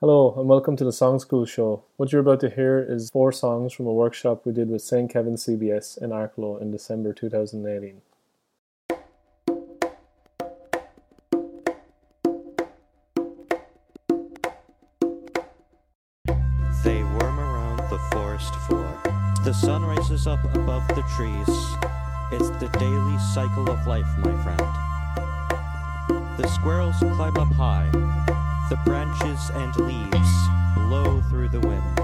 Hello, 0.00 0.34
and 0.36 0.46
welcome 0.46 0.76
to 0.76 0.84
the 0.84 0.92
Song 0.92 1.18
School 1.18 1.46
Show. 1.46 1.82
What 1.96 2.12
you're 2.12 2.20
about 2.20 2.40
to 2.40 2.50
hear 2.50 2.84
is 2.86 3.08
four 3.08 3.32
songs 3.32 3.72
from 3.72 3.86
a 3.86 3.94
workshop 3.94 4.44
we 4.44 4.52
did 4.52 4.68
with 4.68 4.82
St. 4.82 5.10
Kevin 5.10 5.36
CBS 5.36 5.96
in 6.02 6.10
Arklow 6.10 6.60
in 6.60 6.70
December 6.70 7.14
2018. 7.14 8.02
They 16.84 17.02
worm 17.02 17.40
around 17.40 17.78
the 17.88 17.98
forest 18.12 18.54
floor. 18.66 19.00
The 19.46 19.54
sun 19.54 19.82
rises 19.82 20.26
up 20.26 20.44
above 20.54 20.86
the 20.88 21.04
trees. 21.16 21.48
It's 22.32 22.50
the 22.60 22.68
daily 22.78 23.18
cycle 23.32 23.70
of 23.70 23.86
life, 23.86 24.04
my 24.18 24.42
friend. 24.42 24.60
The 26.36 26.46
squirrels 26.48 26.96
climb 26.98 27.38
up 27.38 27.50
high. 27.54 28.35
The 28.68 28.76
branches 28.84 29.50
and 29.54 29.76
leaves 29.76 30.48
blow 30.74 31.22
through 31.30 31.50
the 31.50 31.60
wind. 31.60 31.95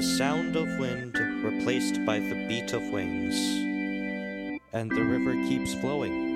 The 0.00 0.06
sound 0.06 0.56
of 0.56 0.78
wind 0.78 1.14
replaced 1.44 2.02
by 2.06 2.18
the 2.18 2.46
beat 2.48 2.72
of 2.72 2.82
wings, 2.90 3.36
and 4.72 4.90
the 4.90 5.04
river 5.04 5.34
keeps 5.46 5.74
flowing. 5.74 6.30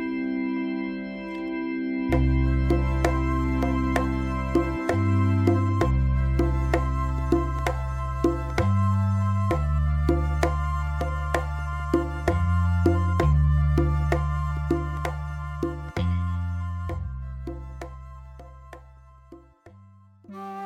What's 20.27 20.64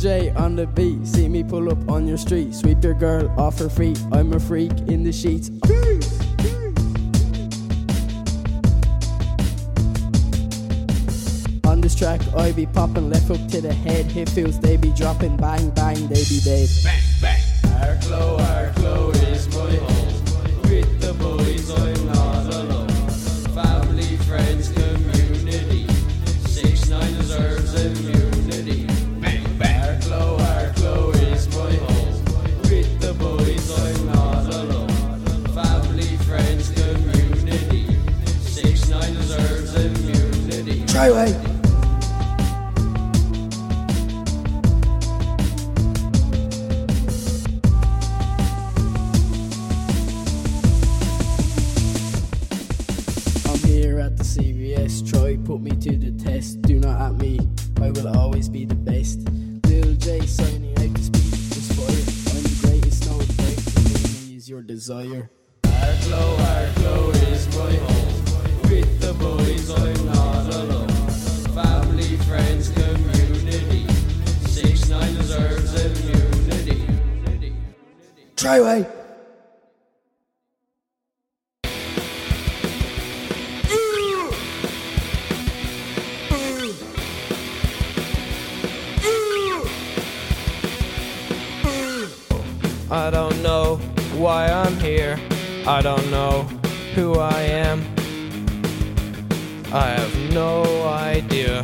J 0.00 0.30
on 0.30 0.56
the 0.56 0.66
beat, 0.66 1.06
see 1.06 1.28
me 1.28 1.44
pull 1.44 1.70
up 1.70 1.90
on 1.90 2.08
your 2.08 2.16
street. 2.16 2.54
Sweep 2.54 2.82
your 2.82 2.94
girl 2.94 3.28
off 3.38 3.58
her 3.58 3.68
feet. 3.68 4.02
I'm 4.12 4.32
a 4.32 4.40
freak 4.40 4.72
in 4.88 5.04
the 5.04 5.12
sheets. 5.12 5.50
On 11.68 11.82
this 11.82 11.94
track, 11.94 12.22
I 12.34 12.52
be 12.52 12.64
popping 12.64 13.10
left 13.10 13.28
hook 13.28 13.46
to 13.48 13.60
the 13.60 13.74
head. 13.74 14.06
Hit 14.06 14.30
feels 14.30 14.58
they 14.58 14.78
be 14.78 14.90
dropping, 14.94 15.36
bang 15.36 15.68
bang, 15.68 16.08
they 16.08 16.24
be 16.24 16.40
dead. 16.42 16.70
Bang 16.82 17.02
bang. 17.20 17.42
Arklow, 17.82 18.38
Arklow 18.38 19.14
is 19.30 19.48
my 19.54 19.70
home. 19.84 20.62
With 20.62 21.00
the 21.02 21.12
boys, 21.12 21.49
immunity. 41.00 41.00
Try 41.00 41.10
way. 41.10 41.34
I'm 53.46 53.58
here 53.66 53.98
at 54.00 54.16
the 54.16 54.24
CBS. 54.24 55.08
Try 55.10 55.36
put 55.36 55.60
me 55.60 55.70
to 55.70 55.96
the 55.96 56.12
test. 56.22 56.60
Do 56.62 56.78
not 56.78 57.00
at 57.00 57.14
me. 57.14 57.40
I 57.80 57.90
will 57.90 58.08
always 58.08 58.48
be 58.48 58.66
the 58.66 58.74
best. 58.74 59.20
Lil 59.66 59.94
J 59.96 60.26
signing 60.26 60.76
out 60.78 60.94
the 60.94 61.02
speed. 61.02 61.32
This 61.32 61.72
fire. 61.72 62.04
I'm 62.34 62.42
the 62.42 62.58
greatest. 62.60 63.06
No 63.06 63.18
debate. 63.20 64.28
Me 64.28 64.36
is 64.36 64.48
your 64.50 64.62
desire. 64.62 65.30
Arklow, 65.62 66.36
Arklow 66.36 67.32
is 67.32 67.46
my 67.56 67.72
home. 67.86 68.16
With 68.70 69.00
the 69.00 69.14
boys, 69.14 69.70
I'm 69.70 69.99
Try 78.40 78.58
way. 78.58 78.86
I 92.90 93.10
don't 93.10 93.42
know 93.42 93.76
why 94.16 94.48
I'm 94.48 94.74
here. 94.76 95.20
I 95.66 95.82
don't 95.82 96.10
know 96.10 96.44
who 96.94 97.18
I 97.18 97.42
am. 97.42 97.84
I 99.70 99.90
have 99.90 100.32
no 100.32 100.88
idea. 100.88 101.60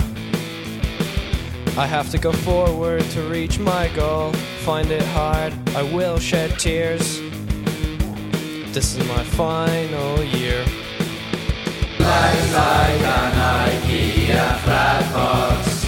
I 1.79 1.87
have 1.87 2.11
to 2.11 2.19
go 2.19 2.33
forward 2.33 3.03
to 3.13 3.23
reach 3.23 3.59
my 3.59 3.89
goal 3.97 4.35
find 4.67 4.91
it 4.91 5.01
hard, 5.15 5.53
I 5.77 5.83
will 5.95 6.19
shed 6.19 6.59
tears. 6.59 7.21
This 8.75 8.97
is 8.97 9.07
my 9.07 9.23
final 9.23 10.25
year. 10.25 10.65
Life's 12.01 12.53
like 12.53 13.01
an 13.19 13.33
IKEA 13.69 14.59
flat 14.65 15.05
box. 15.15 15.87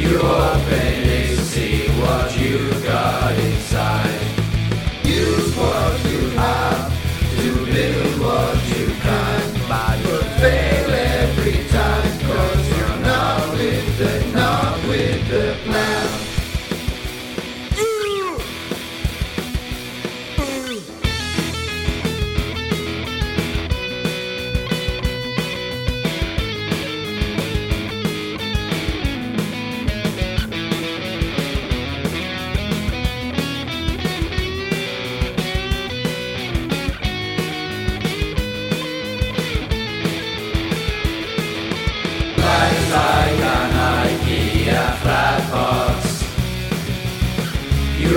You 0.00 0.18
open 0.18 0.96
it, 1.20 1.36
see 1.40 1.88
what 2.00 2.38
you 2.38 2.72
got 2.82 3.38
inside. 3.38 3.73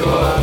Bang, 0.08 0.37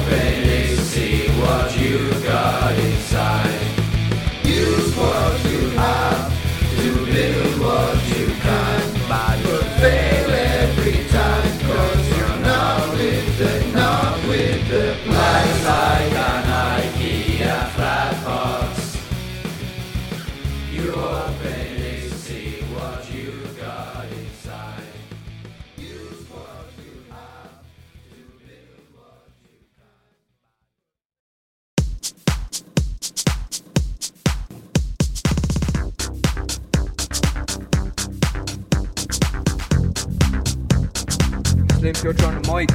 Slim 41.85 41.95
Future 41.97 42.27
on 42.29 42.41
the 42.41 42.51
mic. 42.51 42.71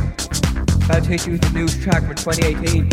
About 0.86 1.10
you 1.26 1.40
the 1.40 1.50
news 1.50 1.76
track 1.84 2.04
for 2.04 2.14
2018. 2.14 2.84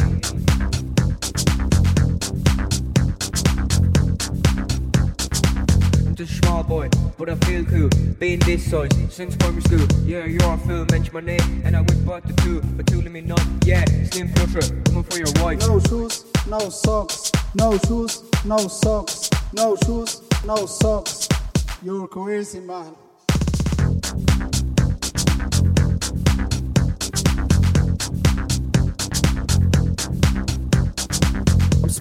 I'm 6.07 6.15
just 6.15 6.33
a 6.33 6.35
small 6.37 6.63
boy, 6.63 6.89
but 7.19 7.29
I 7.29 7.35
feel 7.45 7.67
cool. 7.67 7.91
Being 8.19 8.39
this 8.39 8.65
size 8.65 8.89
since 9.11 9.37
primary 9.37 9.61
school. 9.61 9.87
Yeah, 10.07 10.25
you're 10.25 10.55
a 10.55 10.57
fool, 10.57 10.87
mention 10.91 11.13
my 11.13 11.21
name, 11.21 11.61
and 11.67 11.77
I 11.77 11.83
went 11.83 12.07
bought 12.07 12.27
the 12.27 12.33
two, 12.41 12.63
but 12.63 12.87
two 12.87 13.03
let 13.03 13.13
me 13.13 13.21
not. 13.21 13.45
Yeah, 13.67 13.85
Slim 14.11 14.29
Future, 14.29 14.83
coming 14.85 15.03
for 15.03 15.19
your 15.19 15.29
wife. 15.45 15.61
No 15.61 15.79
shoes, 15.81 16.25
no 16.47 16.71
socks. 16.71 17.31
No 17.55 17.77
shoes, 17.77 18.23
no 18.47 18.57
socks. 18.57 19.29
No 19.53 19.77
shoes, 19.85 20.23
no 20.47 20.65
socks. 20.65 21.29
You're 21.83 22.09
crazy, 22.09 22.61
man. 22.61 22.97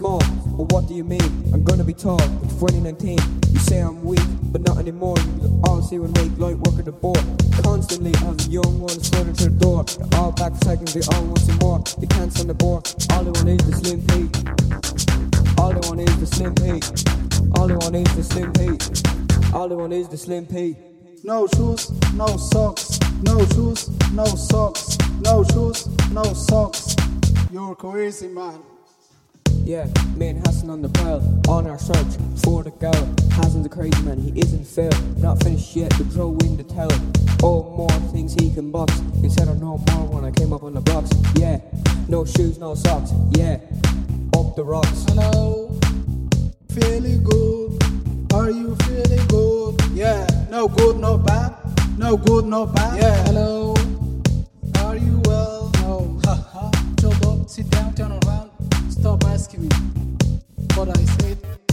Small, 0.05 0.19
but 0.55 0.71
what 0.71 0.87
do 0.87 0.93
you 0.93 1.03
mean? 1.03 1.51
I'm 1.51 1.63
gonna 1.63 1.83
be 1.83 1.91
tall 1.91 2.21
in 2.21 2.39
2019. 2.59 3.17
You 3.51 3.59
say 3.59 3.79
I'm 3.79 4.03
weak, 4.03 4.21
but 4.51 4.61
not 4.61 4.77
anymore. 4.77 5.17
You 5.41 5.59
all 5.63 5.81
see 5.81 5.97
when 5.97 6.11
make 6.11 6.37
light 6.37 6.59
work 6.59 6.77
at 6.77 6.85
the 6.85 6.91
board. 6.91 7.25
Constantly, 7.63 8.13
have 8.19 8.39
young 8.41 8.81
ones 8.81 9.09
floating 9.09 9.33
to 9.33 9.49
the 9.49 9.57
door. 9.57 9.83
They're 9.83 10.19
all 10.19 10.31
back 10.31 10.53
seconds, 10.57 10.93
they 10.93 11.01
all 11.11 11.25
want 11.25 11.39
some 11.39 11.57
more. 11.57 11.79
They 11.97 12.05
can't 12.05 12.31
stand 12.31 12.51
the 12.51 12.53
board. 12.53 12.85
All 13.13 13.23
they 13.23 13.31
want 13.31 13.49
is 13.49 13.65
the 13.65 13.75
slim 13.81 14.01
pea. 14.05 14.29
All 15.57 15.73
they 15.73 15.81
want 15.89 16.01
is 16.01 16.19
the 16.19 16.27
slim 16.27 16.53
pea. 16.53 16.79
All 17.57 17.67
they 17.67 17.73
want 17.73 17.95
is 17.95 18.15
the 18.15 18.23
slim 18.23 18.53
pea. 18.53 19.55
All 19.55 19.67
they 19.67 19.75
want 19.75 19.91
is 19.91 20.07
the 20.07 20.17
slim 20.17 20.45
pea. 20.45 20.77
No 21.23 21.47
shoes, 21.55 21.89
no 22.13 22.27
socks. 22.37 22.99
No 23.23 23.43
shoes, 23.57 23.89
no 24.11 24.25
socks. 24.25 24.99
No 25.21 25.43
shoes, 25.45 25.87
no 26.11 26.21
socks. 26.33 26.95
You're 27.51 27.73
crazy, 27.73 28.27
man. 28.27 28.61
Yeah, 29.65 29.87
me 30.15 30.27
and 30.27 30.45
Hassan 30.45 30.69
on 30.69 30.83
the 30.83 30.89
prowl, 30.89 31.23
on 31.49 31.65
our 31.65 31.79
search 31.79 32.19
for 32.43 32.61
the 32.61 32.69
girl. 32.69 32.93
Hassan's 33.31 33.65
a 33.65 33.69
crazy 33.69 33.99
man, 34.03 34.19
he 34.19 34.39
isn't 34.39 34.63
fair. 34.63 34.91
Not 35.17 35.41
finished 35.41 35.75
yet, 35.75 35.91
but 35.97 36.05
throw 36.13 36.37
in 36.43 36.55
the 36.55 36.63
towel. 36.63 36.91
Oh, 37.41 37.63
more 37.75 37.89
things 38.11 38.35
he 38.35 38.53
can 38.53 38.69
box. 38.69 38.93
He 39.23 39.29
said 39.29 39.47
I 39.47 39.53
know 39.53 39.83
more 39.89 40.05
when 40.05 40.23
I 40.23 40.29
came 40.29 40.53
up 40.53 40.61
on 40.61 40.75
the 40.75 40.81
blocks. 40.81 41.09
Yeah, 41.33 41.61
no 42.07 42.25
shoes, 42.25 42.59
no 42.59 42.75
socks. 42.75 43.11
Yeah, 43.31 43.57
up 44.37 44.55
the 44.55 44.63
rocks. 44.63 45.03
Hello, 45.07 45.79
feeling 46.69 47.23
good? 47.23 47.83
Are 48.35 48.51
you 48.51 48.75
feeling 48.85 49.27
good? 49.27 49.81
Yeah, 49.93 50.27
no 50.51 50.67
good, 50.67 50.97
no 50.97 51.17
bad. 51.17 51.55
No 51.97 52.17
good, 52.17 52.45
no 52.45 52.67
bad. 52.67 53.01
Yeah, 53.01 53.23
hello. 53.23 53.74
Asking 59.45 59.61
me 59.61 59.69
what 60.73 60.89
I 60.89 61.05
said. 61.05 61.64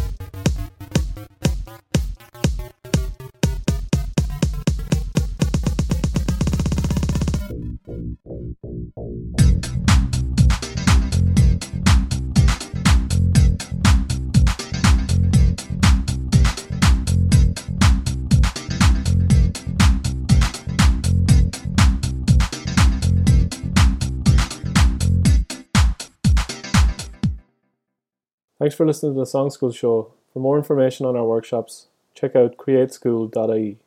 Thanks 28.63 28.77
for 28.77 28.87
listening 28.87 29.15
to 29.15 29.19
the 29.19 29.27
Song 29.27 29.51
School 29.51 29.73
Show. 29.73 30.13
For 30.33 30.39
more 30.39 30.57
information 30.57 31.05
on 31.05 31.17
our 31.17 31.25
workshops, 31.25 31.89
check 32.15 32.37
out 32.37 32.59
createschool.ie. 32.59 33.79